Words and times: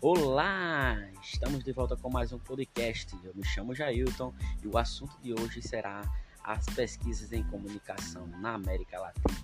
Olá! 0.00 0.96
Estamos 1.20 1.64
de 1.64 1.72
volta 1.72 1.96
com 1.96 2.08
mais 2.08 2.32
um 2.32 2.38
podcast. 2.38 3.12
Eu 3.24 3.34
me 3.34 3.44
chamo 3.44 3.74
Jailton 3.74 4.32
e 4.62 4.68
o 4.68 4.78
assunto 4.78 5.20
de 5.20 5.32
hoje 5.32 5.60
será 5.60 6.02
as 6.44 6.64
pesquisas 6.66 7.32
em 7.32 7.42
comunicação 7.42 8.24
na 8.28 8.54
América 8.54 9.00
Latina. 9.00 9.36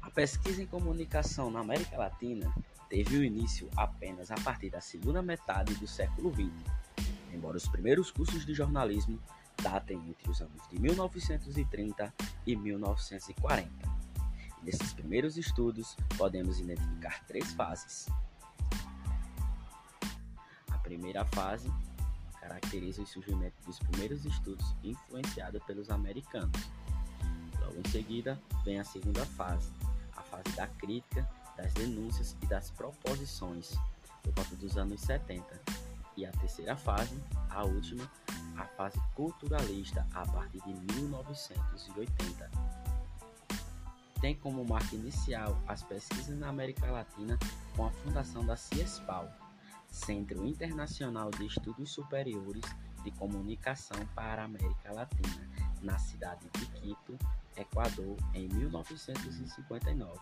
A 0.00 0.08
pesquisa 0.08 0.62
em 0.62 0.66
comunicação 0.66 1.50
na 1.50 1.62
América 1.62 1.98
Latina 1.98 2.54
teve 2.88 3.16
o 3.16 3.24
início 3.24 3.68
apenas 3.76 4.30
a 4.30 4.36
partir 4.36 4.70
da 4.70 4.80
segunda 4.80 5.20
metade 5.20 5.74
do 5.74 5.88
século 5.88 6.32
XX, 6.32 6.52
embora 7.32 7.56
os 7.56 7.66
primeiros 7.66 8.12
cursos 8.12 8.46
de 8.46 8.54
jornalismo 8.54 9.18
datem 9.60 9.98
entre 10.08 10.30
os 10.30 10.40
anos 10.40 10.62
de 10.68 10.80
1930 10.80 12.14
e 12.46 12.54
1940. 12.54 13.68
Nesses 14.62 14.94
primeiros 14.94 15.36
estudos, 15.36 15.96
podemos 16.16 16.60
identificar 16.60 17.24
três 17.26 17.52
fases. 17.52 18.06
Primeira 20.84 21.24
fase 21.24 21.68
caracteriza 22.40 23.02
o 23.02 23.06
surgimento 23.06 23.56
dos 23.64 23.78
primeiros 23.78 24.24
estudos 24.24 24.74
influenciados 24.84 25.62
pelos 25.64 25.90
americanos. 25.90 26.70
Logo 27.58 27.80
em 27.80 27.90
seguida, 27.90 28.38
vem 28.64 28.78
a 28.78 28.84
segunda 28.84 29.24
fase, 29.24 29.70
a 30.14 30.22
fase 30.22 30.54
da 30.54 30.66
crítica, 30.66 31.28
das 31.56 31.72
denúncias 31.72 32.36
e 32.42 32.46
das 32.46 32.70
proposições, 32.70 33.74
por 34.22 34.32
volta 34.34 34.54
dos 34.56 34.76
anos 34.76 35.00
70. 35.00 35.44
E 36.16 36.26
a 36.26 36.30
terceira 36.32 36.76
fase, 36.76 37.18
a 37.48 37.64
última, 37.64 38.08
a 38.56 38.64
fase 38.64 39.00
culturalista 39.14 40.06
a 40.12 40.26
partir 40.26 40.60
de 40.60 40.94
1980. 40.94 42.50
Tem 44.20 44.34
como 44.36 44.64
marca 44.64 44.94
inicial 44.94 45.58
as 45.66 45.82
pesquisas 45.82 46.38
na 46.38 46.48
América 46.48 46.90
Latina 46.90 47.38
com 47.74 47.86
a 47.86 47.90
fundação 47.90 48.44
da 48.44 48.56
CIESPAL, 48.56 49.30
Centro 49.94 50.44
Internacional 50.44 51.30
de 51.30 51.46
Estudos 51.46 51.92
Superiores 51.92 52.64
de 53.04 53.12
Comunicação 53.12 53.96
para 54.12 54.42
a 54.42 54.44
América 54.44 54.92
Latina, 54.92 55.48
na 55.80 55.96
cidade 55.98 56.44
de 56.52 56.66
Quito, 56.66 57.16
Equador, 57.56 58.16
em 58.34 58.48
1959, 58.48 60.20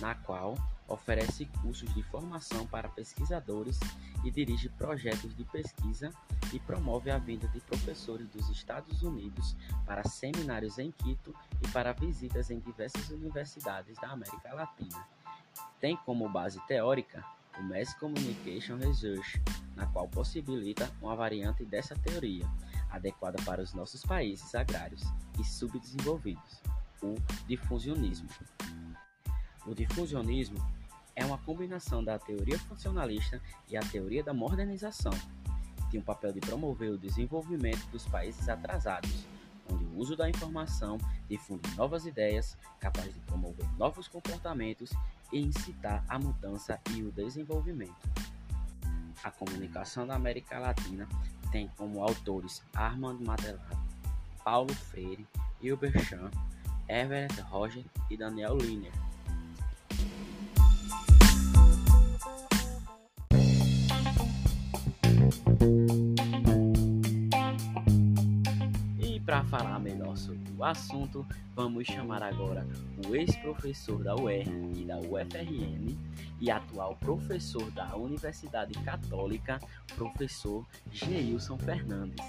na 0.00 0.14
qual 0.14 0.54
oferece 0.88 1.44
cursos 1.60 1.92
de 1.92 2.02
formação 2.02 2.66
para 2.66 2.88
pesquisadores 2.88 3.78
e 4.24 4.30
dirige 4.30 4.70
projetos 4.70 5.36
de 5.36 5.44
pesquisa 5.44 6.10
e 6.50 6.58
promove 6.58 7.10
a 7.10 7.18
vinda 7.18 7.46
de 7.48 7.60
professores 7.60 8.26
dos 8.30 8.48
Estados 8.48 9.02
Unidos 9.02 9.54
para 9.84 10.02
seminários 10.08 10.78
em 10.78 10.90
Quito 10.92 11.34
e 11.62 11.68
para 11.68 11.92
visitas 11.92 12.50
em 12.50 12.58
diversas 12.58 13.10
universidades 13.10 13.98
da 13.98 14.08
América 14.08 14.54
Latina. 14.54 15.06
Tem 15.78 15.94
como 15.94 16.26
base 16.26 16.58
teórica 16.66 17.22
o 17.58 17.62
Mass 17.62 17.94
Communication 17.94 18.76
Research, 18.76 19.42
na 19.74 19.86
qual 19.86 20.08
possibilita 20.08 20.90
uma 21.00 21.14
variante 21.14 21.64
dessa 21.64 21.94
teoria, 21.96 22.44
adequada 22.90 23.42
para 23.44 23.62
os 23.62 23.74
nossos 23.74 24.02
países 24.02 24.54
agrários 24.54 25.02
e 25.38 25.44
subdesenvolvidos, 25.44 26.62
o 27.02 27.14
difusionismo. 27.46 28.28
O 29.66 29.74
difusionismo 29.74 30.58
é 31.14 31.24
uma 31.24 31.38
combinação 31.38 32.02
da 32.02 32.18
teoria 32.18 32.58
funcionalista 32.60 33.40
e 33.68 33.76
a 33.76 33.80
teoria 33.80 34.22
da 34.22 34.32
modernização. 34.32 35.12
Tem 35.90 36.00
o 36.00 36.02
papel 36.02 36.32
de 36.32 36.40
promover 36.40 36.90
o 36.90 36.98
desenvolvimento 36.98 37.84
dos 37.90 38.06
países 38.06 38.48
atrasados, 38.48 39.26
uso 39.98 40.16
da 40.16 40.28
informação 40.28 40.98
difunde 41.28 41.68
novas 41.76 42.06
ideias, 42.06 42.56
capaz 42.78 43.12
de 43.12 43.20
promover 43.20 43.66
novos 43.76 44.08
comportamentos 44.08 44.90
e 45.32 45.40
incitar 45.40 46.04
a 46.08 46.18
mudança 46.18 46.80
e 46.94 47.02
o 47.02 47.10
desenvolvimento. 47.10 48.08
A 49.22 49.30
comunicação 49.30 50.06
da 50.06 50.14
América 50.14 50.58
Latina 50.58 51.08
tem 51.50 51.68
como 51.76 52.02
autores 52.02 52.62
Armand 52.74 53.18
Matelato, 53.20 53.78
Paulo 54.44 54.72
Freire, 54.72 55.26
Hilbert 55.60 55.98
Chan, 56.04 56.30
Everett 56.88 57.40
Roger 57.42 57.84
e 58.08 58.16
Daniel 58.16 58.56
Liner. 58.56 58.92
Falar 69.48 69.78
melhor 69.78 70.16
sobre 70.16 70.52
o 70.56 70.64
assunto, 70.64 71.26
vamos 71.54 71.86
chamar 71.86 72.22
agora 72.22 72.66
o 73.06 73.16
ex-professor 73.16 74.02
da 74.04 74.14
UER 74.14 74.46
e 74.76 74.84
da 74.84 74.98
UFRN 74.98 75.98
e 76.40 76.50
atual 76.50 76.94
professor 76.96 77.70
da 77.70 77.96
Universidade 77.96 78.74
Católica, 78.84 79.58
professor 79.96 80.66
Geilson 80.92 81.56
Fernandes. 81.58 82.24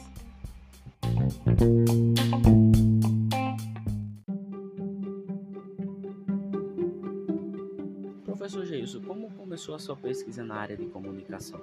Professor 8.23 8.65
Geilson, 8.65 9.01
como 9.01 9.29
começou 9.33 9.75
a 9.75 9.79
sua 9.79 9.97
pesquisa 9.97 10.43
na 10.43 10.55
área 10.55 10.77
de 10.77 10.85
comunicação? 10.85 11.59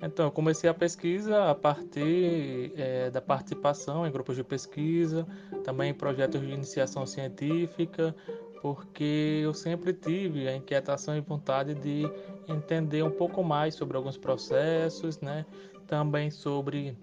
Então, 0.00 0.26
eu 0.26 0.30
comecei 0.30 0.70
a 0.70 0.74
pesquisa 0.74 1.50
a 1.50 1.54
partir 1.54 2.72
é, 2.76 3.10
da 3.10 3.20
participação 3.20 4.06
em 4.06 4.12
grupos 4.12 4.36
de 4.36 4.44
pesquisa, 4.44 5.26
também 5.64 5.90
em 5.90 5.94
projetos 5.94 6.40
de 6.40 6.52
iniciação 6.52 7.04
científica, 7.04 8.14
porque 8.62 9.40
eu 9.42 9.52
sempre 9.52 9.92
tive 9.92 10.48
a 10.48 10.54
inquietação 10.54 11.16
e 11.16 11.20
vontade 11.20 11.74
de 11.74 12.08
entender 12.48 13.02
um 13.02 13.10
pouco 13.10 13.42
mais 13.42 13.74
sobre 13.74 13.96
alguns 13.96 14.16
processos, 14.16 15.20
né? 15.20 15.44
também 15.88 16.30
sobre 16.30 16.96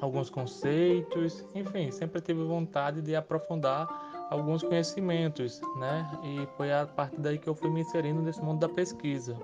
alguns 0.00 0.28
conceitos, 0.28 1.44
enfim, 1.54 1.90
sempre 1.92 2.20
tive 2.20 2.42
vontade 2.42 3.00
de 3.00 3.14
aprofundar 3.14 3.86
alguns 4.30 4.62
conhecimentos, 4.62 5.60
né? 5.76 6.10
E 6.24 6.48
foi 6.56 6.72
a 6.72 6.86
partir 6.86 7.20
daí 7.20 7.38
que 7.38 7.46
eu 7.46 7.54
fui 7.54 7.70
me 7.70 7.82
inserindo 7.82 8.20
nesse 8.20 8.42
mundo 8.42 8.58
da 8.58 8.68
pesquisa 8.68 9.36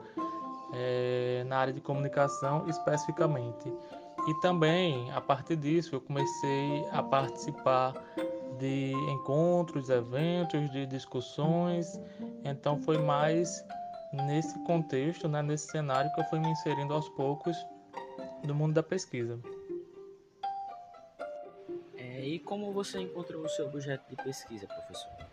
é, 0.73 1.45
na 1.47 1.59
área 1.59 1.73
de 1.73 1.81
comunicação 1.81 2.69
especificamente. 2.69 3.73
E 4.29 4.35
também, 4.41 5.11
a 5.13 5.21
partir 5.21 5.57
disso, 5.57 5.95
eu 5.95 6.01
comecei 6.01 6.87
a 6.93 7.03
participar 7.03 7.95
de 8.59 8.93
encontros, 9.11 9.89
eventos, 9.89 10.71
de 10.71 10.87
discussões. 10.87 11.99
Então, 12.45 12.79
foi 12.83 12.99
mais 12.99 13.65
nesse 14.13 14.59
contexto, 14.65 15.29
né, 15.29 15.43
nesse 15.43 15.69
cenário, 15.69 16.13
que 16.13 16.21
eu 16.21 16.25
fui 16.25 16.39
me 16.39 16.49
inserindo 16.49 16.93
aos 16.93 17.09
poucos 17.11 17.57
no 18.45 18.55
mundo 18.55 18.75
da 18.75 18.83
pesquisa. 18.83 19.41
É, 21.97 22.21
e 22.21 22.39
como 22.39 22.73
você 22.73 23.01
encontrou 23.01 23.43
o 23.43 23.49
seu 23.49 23.67
objeto 23.67 24.05
de 24.11 24.17
pesquisa, 24.17 24.67
professor? 24.67 25.30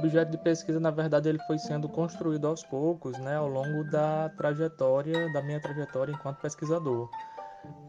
Objeto 0.00 0.30
de 0.30 0.38
pesquisa, 0.38 0.80
na 0.80 0.90
verdade, 0.90 1.28
ele 1.28 1.38
foi 1.40 1.58
sendo 1.58 1.88
construído 1.88 2.46
aos 2.46 2.64
poucos, 2.64 3.18
né, 3.18 3.36
ao 3.36 3.48
longo 3.48 3.84
da 3.84 4.30
trajetória, 4.30 5.32
da 5.32 5.42
minha 5.42 5.60
trajetória 5.60 6.12
enquanto 6.12 6.40
pesquisador. 6.40 7.08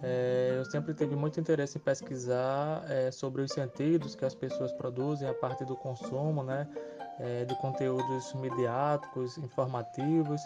É, 0.03 0.55
eu 0.57 0.66
sempre 0.66 0.94
tive 0.94 1.16
muito 1.16 1.39
interesse 1.39 1.77
em 1.77 1.81
pesquisar 1.81 2.83
é, 2.89 3.09
sobre 3.09 3.41
os 3.41 3.51
sentidos 3.51 4.16
que 4.16 4.25
as 4.25 4.35
pessoas 4.35 4.73
produzem 4.73 5.29
a 5.29 5.33
partir 5.33 5.63
do 5.63 5.75
consumo, 5.75 6.44
né, 6.44 6.67
é, 7.19 7.45
de 7.45 7.55
conteúdos 7.55 8.33
midiáticos, 8.33 9.38
informativos. 9.38 10.41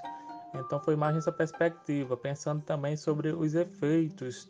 Então, 0.53 0.79
foi 0.79 0.95
mais 0.95 1.15
nessa 1.15 1.31
perspectiva, 1.31 2.15
pensando 2.15 2.61
também 2.61 2.95
sobre 2.95 3.29
os 3.29 3.55
efeitos 3.55 4.49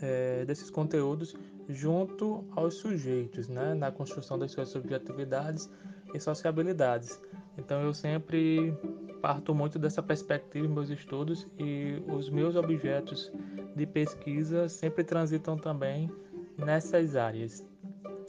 é, 0.00 0.44
desses 0.46 0.70
conteúdos 0.70 1.34
junto 1.68 2.44
aos 2.56 2.74
sujeitos, 2.74 3.46
né, 3.46 3.74
na 3.74 3.92
construção 3.92 4.38
das 4.38 4.50
suas 4.52 4.70
subjetividades 4.70 5.68
e 6.14 6.20
sociabilidades. 6.20 7.20
Então 7.56 7.82
eu 7.82 7.92
sempre 7.92 8.74
parto 9.20 9.54
muito 9.54 9.78
dessa 9.78 10.02
perspectiva 10.02 10.66
em 10.66 10.70
meus 10.70 10.90
estudos 10.90 11.46
e 11.58 12.02
os 12.08 12.30
meus 12.30 12.56
objetos 12.56 13.30
de 13.76 13.86
pesquisa 13.86 14.68
sempre 14.68 15.04
transitam 15.04 15.56
também 15.56 16.10
nessas 16.56 17.16
áreas. 17.16 17.64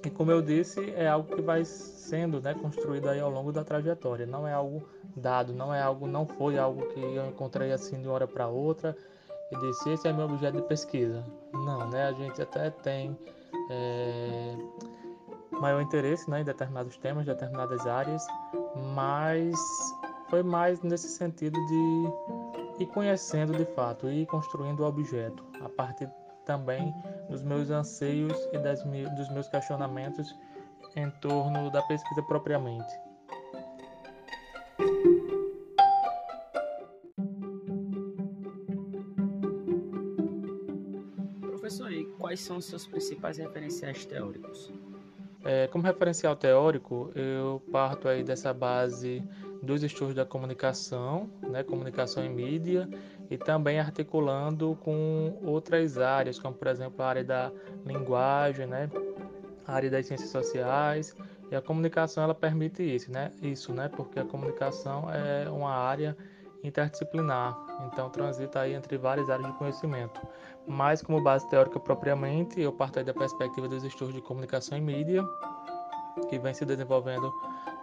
E 0.04 0.10
como 0.10 0.32
eu 0.32 0.42
disse, 0.42 0.92
é 0.92 1.08
algo 1.08 1.36
que 1.36 1.42
vai 1.42 1.64
sendo 1.64 2.42
né, 2.42 2.54
construído 2.56 3.08
aí 3.08 3.20
ao 3.20 3.30
longo 3.30 3.52
da 3.52 3.64
trajetória. 3.64 4.26
Não 4.26 4.48
é 4.48 4.54
algo 4.54 4.84
dado, 5.16 5.54
não 5.54 5.74
é 5.74 5.82
algo, 5.82 6.08
não 6.08 6.26
foi 6.26 6.58
algo 6.58 6.88
que 6.88 7.00
eu 7.00 7.28
encontrei 7.28 7.72
assim 7.72 8.02
de 8.02 8.08
uma 8.08 8.16
hora 8.16 8.28
para 8.28 8.48
outra 8.48 8.98
e 9.52 9.60
disse 9.60 9.90
esse 9.92 10.08
é 10.08 10.14
meu 10.14 10.26
objeto 10.26 10.58
de 10.58 10.64
pesquisa. 10.64 11.24
Não, 11.54 11.90
né? 11.90 12.08
A 12.08 12.14
gente 12.14 12.42
até 12.42 12.70
tem 12.70 13.16
é, 13.70 14.56
maior 15.62 15.80
interesse 15.80 16.28
né, 16.30 16.42
em 16.42 16.44
determinados 16.44 16.98
temas, 16.98 17.26
determinadas 17.26 17.86
áreas, 17.86 18.26
mas 18.96 19.56
foi 20.28 20.42
mais 20.42 20.82
nesse 20.82 21.08
sentido 21.08 21.56
de 21.68 22.84
ir 22.84 22.88
conhecendo 22.88 23.54
de 23.54 23.66
fato 23.76 24.10
e 24.10 24.26
construindo 24.26 24.80
o 24.80 24.88
objeto, 24.88 25.46
a 25.62 25.70
partir 25.70 26.10
também 26.46 26.92
dos 27.30 27.44
meus 27.44 27.70
anseios 27.70 28.36
e 28.52 28.58
das, 28.58 28.84
dos 28.84 29.30
meus 29.30 29.48
questionamentos 29.48 30.36
em 30.96 31.10
torno 31.22 31.70
da 31.70 31.82
pesquisa 31.84 32.24
propriamente. 32.24 32.94
Professor, 41.42 41.92
e 41.92 42.04
quais 42.18 42.40
são 42.40 42.58
os 42.58 42.66
seus 42.66 42.88
principais 42.88 43.38
referenciais 43.38 44.06
teóricos? 44.06 44.72
É, 45.44 45.68
como 45.68 45.84
referencial 45.84 46.36
teórico, 46.36 47.12
eu 47.16 47.62
parto 47.72 48.08
aí 48.08 48.24
dessa 48.24 48.54
base 48.54 49.24
dos 49.62 49.84
estudos 49.84 50.14
da 50.14 50.26
comunicação, 50.26 51.30
né, 51.42 51.64
comunicação 51.64 52.24
e 52.24 52.30
mídia, 52.30 52.88
e 53.30 53.38
também 53.38 53.80
articulando 53.80 54.78
com 54.82 55.40
outras 55.44 55.98
áreas, 55.98 56.40
como 56.40 56.54
por 56.54 56.68
exemplo 56.68 57.04
a 57.04 57.08
área 57.08 57.24
da 57.24 57.52
linguagem, 57.86 58.68
né, 58.68 58.90
a 59.66 59.74
área 59.74 59.90
das 59.90 60.06
ciências 60.06 60.30
sociais, 60.30 61.16
e 61.52 61.56
a 61.56 61.62
comunicação 61.62 62.24
ela 62.24 62.36
permite 62.36 62.84
isso, 62.84 63.12
né, 63.12 63.32
isso, 63.42 63.74
né, 63.74 63.90
porque 63.90 64.20
a 64.20 64.26
comunicação 64.26 65.10
é 65.12 65.50
uma 65.50 65.72
área 65.72 66.16
interdisciplinar, 66.64 67.58
então 67.86 68.10
transita 68.10 68.62
aí 68.62 68.74
entre 68.74 68.98
várias 68.98 69.30
áreas 69.30 69.52
de 69.52 69.58
conhecimento. 69.58 70.22
Mas 70.68 71.02
como 71.02 71.22
base 71.22 71.50
teórica 71.50 71.80
propriamente, 71.80 72.60
eu 72.62 72.72
parto 72.72 73.04
da 73.04 73.14
perspectiva 73.14 73.68
dos 73.68 73.84
estudos 73.84 74.14
de 74.14 74.22
comunicação 74.22 74.78
e 74.78 74.82
mídia, 74.82 75.24
que 76.30 76.38
vem 76.38 76.54
se 76.54 76.66
desenvolvendo 76.66 77.34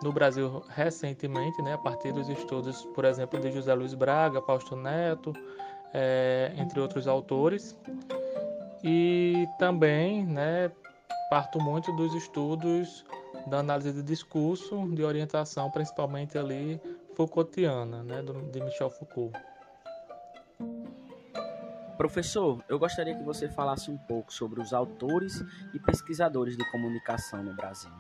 no 0.03 0.13
Brasil 0.13 0.63
recentemente, 0.69 1.61
né, 1.63 1.75
a 1.75 1.79
partir 1.79 2.13
dos 2.13 2.29
estudos, 2.29 2.85
por 2.95 3.05
exemplo, 3.05 3.41
de 3.41 3.51
José 3.51 3.75
Luiz 3.75 3.95
Braga, 3.95 4.41
Fausto 4.43 4.77
Neto, 4.77 5.33
é, 5.93 6.53
entre 6.57 6.79
outros 6.81 7.09
autores. 7.09 7.77
E 8.85 9.47
também, 9.59 10.25
né, 10.25 10.71
parto 11.31 11.61
muito 11.61 11.91
dos 11.97 12.15
estudos 12.15 13.05
da 13.47 13.59
análise 13.59 13.93
de 13.93 14.03
discurso, 14.03 14.89
de 14.95 15.03
orientação, 15.03 15.71
principalmente 15.71 16.39
ali 16.39 16.81
Foucaultiana, 17.19 18.05
né, 18.05 18.23
de 18.53 18.61
Michel 18.61 18.89
Foucault. 18.91 19.37
Professor, 21.97 22.63
eu 22.69 22.79
gostaria 22.79 23.13
que 23.13 23.25
você 23.25 23.49
falasse 23.49 23.91
um 23.91 23.99
pouco 23.99 24.33
sobre 24.33 24.61
os 24.61 24.73
autores 24.73 25.45
e 25.75 25.81
pesquisadores 25.81 26.57
de 26.57 26.65
comunicação 26.71 27.43
no 27.43 27.57
Brasil. 27.57 27.91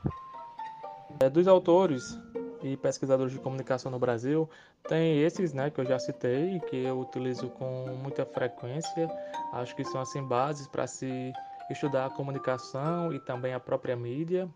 É, 1.19 1.29
dos 1.29 1.49
autores 1.49 2.17
e 2.63 2.77
pesquisadores 2.77 3.33
de 3.33 3.41
comunicação 3.41 3.91
no 3.91 3.99
Brasil, 3.99 4.49
tem 4.89 5.21
esses 5.21 5.53
né, 5.53 5.69
que 5.69 5.81
eu 5.81 5.85
já 5.85 5.99
citei, 5.99 6.61
que 6.61 6.77
eu 6.77 7.01
utilizo 7.01 7.49
com 7.49 7.87
muita 8.01 8.25
frequência. 8.25 9.11
Acho 9.53 9.75
que 9.75 9.83
são 9.83 10.01
assim 10.01 10.23
bases 10.23 10.69
para 10.69 10.87
se 10.87 11.33
estudar 11.69 12.07
a 12.07 12.11
comunicação 12.11 13.13
e 13.13 13.19
também 13.19 13.53
a 13.53 13.59
própria 13.59 13.97
mídia. 13.97 14.49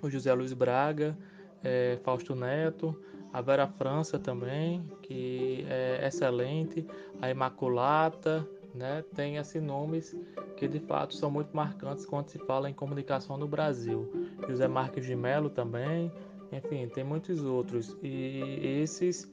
O 0.00 0.08
José 0.08 0.32
Luiz 0.32 0.54
Braga, 0.54 1.14
é, 1.62 1.98
Fausto 2.02 2.34
Neto, 2.34 2.98
a 3.32 3.40
Vera 3.40 3.66
França 3.66 4.18
também, 4.18 4.84
que 5.02 5.64
é 5.68 6.06
excelente, 6.06 6.86
a 7.20 7.30
Imaculata, 7.30 8.46
né? 8.74 9.04
Tem 9.14 9.38
assim 9.38 9.60
nomes 9.60 10.16
que 10.56 10.68
de 10.68 10.78
fato 10.80 11.14
são 11.14 11.30
muito 11.30 11.54
marcantes 11.54 12.04
quando 12.04 12.28
se 12.28 12.38
fala 12.38 12.68
em 12.68 12.74
comunicação 12.74 13.36
no 13.36 13.48
Brasil. 13.48 14.10
José 14.48 14.68
Marques 14.68 15.06
de 15.06 15.14
Mello 15.14 15.50
também, 15.50 16.12
enfim, 16.52 16.88
tem 16.88 17.04
muitos 17.04 17.42
outros 17.44 17.96
e 18.02 18.80
esses 18.82 19.30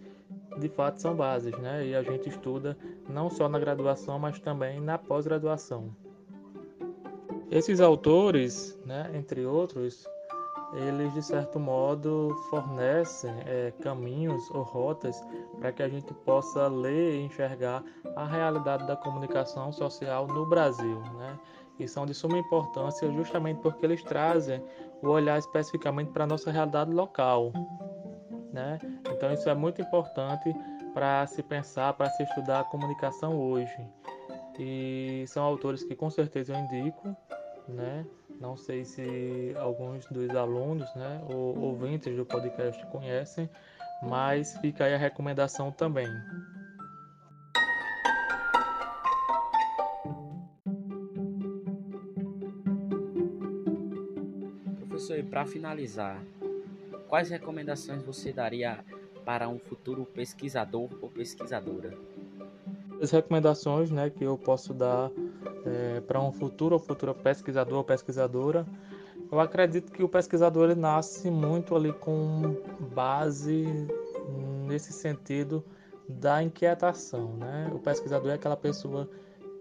de 0.57 0.69
fato 0.69 1.01
são 1.01 1.15
bases, 1.15 1.57
né? 1.57 1.85
E 1.85 1.95
a 1.95 2.03
gente 2.03 2.29
estuda 2.29 2.77
não 3.07 3.29
só 3.29 3.49
na 3.49 3.59
graduação, 3.59 4.19
mas 4.19 4.39
também 4.39 4.79
na 4.79 4.97
pós-graduação. 4.97 5.93
Esses 7.51 7.81
autores, 7.81 8.79
né, 8.85 9.09
entre 9.15 9.45
outros, 9.45 10.07
eles 10.73 11.13
de 11.13 11.23
certo 11.23 11.59
modo 11.59 12.35
fornecem 12.49 13.33
é, 13.45 13.73
caminhos 13.81 14.49
ou 14.51 14.61
rotas 14.61 15.23
para 15.59 15.71
que 15.71 15.81
a 15.81 15.89
gente 15.89 16.13
possa 16.13 16.67
ler 16.67 17.15
e 17.15 17.25
enxergar 17.25 17.83
a 18.15 18.25
realidade 18.25 18.85
da 18.85 18.95
comunicação 18.95 19.71
social 19.71 20.27
no 20.27 20.45
Brasil, 20.45 20.99
né? 21.17 21.39
E 21.79 21.87
são 21.87 22.05
de 22.05 22.13
suma 22.13 22.37
importância 22.37 23.11
justamente 23.11 23.61
porque 23.61 23.85
eles 23.85 24.03
trazem 24.03 24.61
o 25.01 25.07
olhar 25.07 25.39
especificamente 25.39 26.11
para 26.11 26.25
a 26.25 26.27
nossa 26.27 26.51
realidade 26.51 26.91
local, 26.91 27.51
né? 28.51 28.77
Então 29.11 29.33
isso 29.33 29.49
é 29.49 29.55
muito 29.55 29.81
importante 29.81 30.53
para 30.93 31.25
se 31.27 31.41
pensar, 31.41 31.93
para 31.93 32.09
se 32.09 32.23
estudar 32.23 32.59
a 32.59 32.63
comunicação 32.65 33.39
hoje. 33.39 33.77
E 34.59 35.23
são 35.27 35.43
autores 35.43 35.83
que 35.83 35.95
com 35.95 36.09
certeza 36.09 36.53
eu 36.53 36.59
indico, 36.59 37.15
né? 37.67 38.05
Não 38.39 38.55
sei 38.55 38.85
se 38.85 39.53
alguns 39.57 40.05
dos 40.05 40.33
alunos, 40.33 40.93
né, 40.95 41.21
ou 41.29 41.57
ouvintes 41.59 42.15
do 42.15 42.25
podcast 42.25 42.85
conhecem, 42.87 43.49
mas 44.01 44.57
fica 44.59 44.85
aí 44.85 44.93
a 44.93 44.97
recomendação 44.97 45.71
também. 45.71 46.07
Professor, 54.87 55.19
e 55.19 55.23
para 55.23 55.45
finalizar, 55.45 56.23
quais 57.09 57.29
recomendações 57.29 58.03
você 58.03 58.31
daria 58.31 58.83
para 59.25 59.49
um 59.49 59.59
futuro 59.59 60.05
pesquisador 60.05 60.89
ou 61.01 61.09
pesquisadora? 61.09 61.97
As 63.01 63.11
recomendações 63.11 63.89
né, 63.91 64.09
que 64.09 64.23
eu 64.23 64.37
posso 64.37 64.73
dar 64.73 65.09
é, 65.65 66.01
para 66.01 66.19
um 66.21 66.31
futuro 66.31 66.73
ou 66.73 66.79
futura 66.79 67.13
pesquisador 67.13 67.77
ou 67.77 67.83
pesquisadora, 67.83 68.65
eu 69.31 69.39
acredito 69.39 69.91
que 69.91 70.03
o 70.03 70.09
pesquisador 70.09 70.69
ele 70.69 70.79
nasce 70.79 71.29
muito 71.29 71.75
ali 71.75 71.93
com 71.93 72.55
base 72.93 73.87
nesse 74.67 74.91
sentido 74.91 75.63
da 76.07 76.41
inquietação, 76.41 77.35
né? 77.35 77.71
O 77.73 77.79
pesquisador 77.79 78.31
é 78.31 78.33
aquela 78.33 78.57
pessoa 78.57 79.07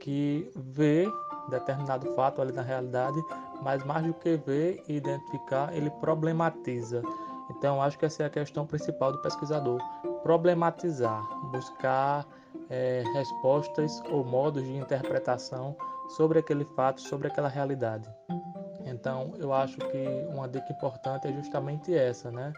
que 0.01 0.51
vê 0.57 1.07
determinado 1.51 2.15
fato 2.15 2.41
ali 2.41 2.53
na 2.53 2.63
realidade, 2.63 3.23
mas 3.63 3.85
mais 3.85 4.07
do 4.07 4.15
que 4.15 4.37
ver 4.37 4.83
e 4.89 4.97
identificar, 4.97 5.75
ele 5.75 5.91
problematiza. 5.91 7.03
Então, 7.51 7.83
acho 7.83 7.99
que 7.99 8.07
essa 8.07 8.23
é 8.23 8.27
a 8.27 8.31
questão 8.31 8.67
principal 8.67 9.13
do 9.13 9.19
pesquisador: 9.19 9.81
problematizar, 10.23 11.23
buscar 11.51 12.27
é, 12.71 13.03
respostas 13.15 14.03
ou 14.11 14.25
modos 14.25 14.63
de 14.63 14.77
interpretação 14.77 15.77
sobre 16.17 16.39
aquele 16.39 16.65
fato, 16.65 17.01
sobre 17.01 17.29
aquela 17.29 17.49
realidade. 17.49 18.09
Então, 18.85 19.35
eu 19.39 19.53
acho 19.53 19.77
que 19.77 20.07
uma 20.31 20.49
dica 20.49 20.73
importante 20.73 21.29
é 21.29 21.33
justamente 21.33 21.95
essa, 21.95 22.31
né? 22.31 22.53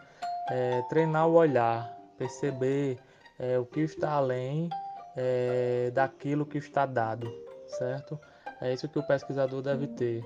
É, 0.48 0.82
treinar 0.88 1.28
o 1.28 1.34
olhar, 1.34 1.96
perceber 2.16 2.98
é, 3.38 3.58
o 3.58 3.64
que 3.64 3.80
está 3.80 4.12
além 4.12 4.68
é, 5.16 5.90
daquilo 5.92 6.46
que 6.46 6.58
está 6.58 6.86
dado, 6.86 7.26
certo? 7.66 8.18
É 8.60 8.72
isso 8.72 8.88
que 8.88 8.98
o 8.98 9.02
pesquisador 9.02 9.62
deve 9.62 9.86
ter. 9.88 10.24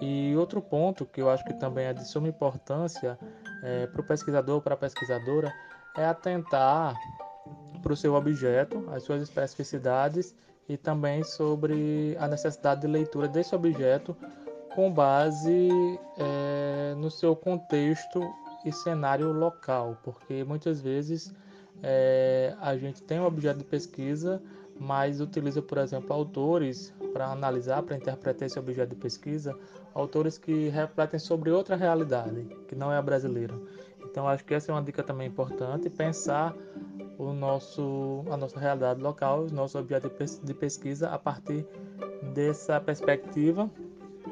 E 0.00 0.34
outro 0.36 0.60
ponto 0.60 1.06
que 1.06 1.20
eu 1.20 1.30
acho 1.30 1.44
que 1.44 1.54
também 1.54 1.86
é 1.86 1.92
de 1.92 2.06
suma 2.06 2.28
importância 2.28 3.18
é, 3.62 3.86
para 3.86 4.00
o 4.00 4.04
pesquisador 4.04 4.56
ou 4.56 4.62
para 4.62 4.74
a 4.74 4.76
pesquisadora 4.76 5.52
é 5.96 6.04
atentar 6.04 6.94
para 7.84 7.92
o 7.92 7.96
seu 7.96 8.14
objeto, 8.14 8.82
as 8.90 9.02
suas 9.02 9.22
especificidades 9.22 10.34
e 10.66 10.78
também 10.78 11.22
sobre 11.22 12.16
a 12.18 12.26
necessidade 12.26 12.80
de 12.80 12.86
leitura 12.86 13.28
desse 13.28 13.54
objeto 13.54 14.16
com 14.74 14.90
base 14.90 15.68
é, 16.18 16.94
no 16.96 17.10
seu 17.10 17.36
contexto 17.36 18.26
e 18.64 18.72
cenário 18.72 19.30
local, 19.30 19.98
porque 20.02 20.42
muitas 20.42 20.80
vezes 20.80 21.32
é, 21.82 22.54
a 22.58 22.74
gente 22.76 23.02
tem 23.02 23.20
um 23.20 23.26
objeto 23.26 23.58
de 23.58 23.64
pesquisa, 23.64 24.42
mas 24.80 25.20
utiliza, 25.20 25.60
por 25.60 25.78
exemplo, 25.78 26.12
autores 26.12 26.92
para 27.12 27.26
analisar, 27.26 27.82
para 27.82 27.96
interpretar 27.96 28.46
esse 28.46 28.58
objeto 28.58 28.90
de 28.90 28.96
pesquisa, 28.96 29.56
autores 29.92 30.38
que 30.38 30.70
refletem 30.70 31.20
sobre 31.20 31.50
outra 31.50 31.76
realidade, 31.76 32.48
que 32.66 32.74
não 32.74 32.90
é 32.90 32.96
a 32.96 33.02
brasileira. 33.02 33.54
Então, 34.02 34.26
acho 34.26 34.44
que 34.44 34.54
essa 34.54 34.72
é 34.72 34.74
uma 34.74 34.82
dica 34.82 35.02
também 35.02 35.28
importante, 35.28 35.90
pensar 35.90 36.54
o 37.18 37.32
nosso, 37.32 38.24
a 38.30 38.36
nossa 38.36 38.58
realidade 38.58 39.00
local, 39.00 39.40
os 39.40 39.52
nossos 39.52 39.74
objetos 39.74 40.40
de 40.42 40.54
pesquisa 40.54 41.10
a 41.10 41.18
partir 41.18 41.66
dessa 42.34 42.80
perspectiva 42.80 43.70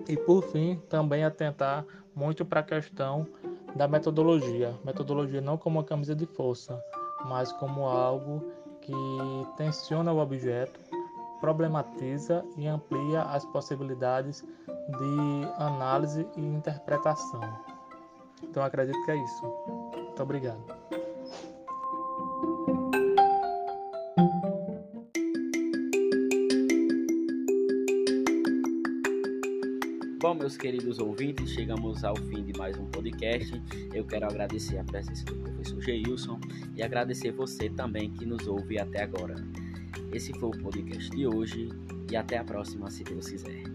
e, 0.09 0.17
por 0.17 0.43
fim, 0.43 0.81
também 0.89 1.25
atentar 1.25 1.85
muito 2.15 2.45
para 2.45 2.61
a 2.61 2.63
questão 2.63 3.27
da 3.75 3.89
metodologia. 3.89 4.75
Metodologia 4.85 5.41
não 5.41 5.57
como 5.57 5.79
uma 5.79 5.85
camisa 5.85 6.15
de 6.15 6.27
força, 6.27 6.83
mas 7.27 7.53
como 7.53 7.87
algo 7.87 8.43
que 8.81 8.93
tensiona 9.57 10.13
o 10.13 10.19
objeto, 10.19 10.81
problematiza 11.41 12.45
e 12.57 12.67
amplia 12.67 13.23
as 13.23 13.45
possibilidades 13.47 14.45
de 14.67 15.49
análise 15.59 16.27
e 16.37 16.41
interpretação. 16.41 17.41
Então 18.43 18.63
acredito 18.63 19.03
que 19.05 19.11
é 19.11 19.17
isso. 19.17 19.43
Muito 19.95 20.23
obrigado. 20.23 20.82
Bom, 30.23 30.35
meus 30.35 30.57
queridos 30.57 31.01
ouvintes, 31.01 31.51
chegamos 31.51 32.05
ao 32.05 32.15
fim 32.15 32.45
de 32.45 32.57
mais 32.57 32.79
um 32.79 32.87
podcast. 32.87 33.61
Eu 33.93 34.05
quero 34.05 34.25
agradecer 34.27 34.79
a 34.79 34.85
presença 34.85 35.25
do 35.25 35.35
professor 35.35 35.83
Geilson 35.83 36.39
e 36.77 36.83
agradecer 36.85 37.33
você 37.33 37.69
também 37.69 38.09
que 38.13 38.25
nos 38.25 38.47
ouve 38.47 38.79
até 38.79 39.03
agora. 39.03 39.35
Esse 40.13 40.33
foi 40.35 40.51
o 40.51 40.63
podcast 40.63 41.11
de 41.11 41.27
hoje 41.27 41.71
e 42.09 42.15
até 42.15 42.39
a 42.39 42.45
próxima, 42.45 42.89
se 42.89 43.03
Deus 43.03 43.29
quiser. 43.29 43.72